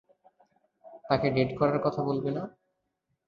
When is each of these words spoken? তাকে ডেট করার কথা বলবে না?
তাকে 1.05 1.27
ডেট 1.35 1.49
করার 1.59 1.79
কথা 1.85 2.01
বলবে 2.03 2.29
না? 2.31 2.43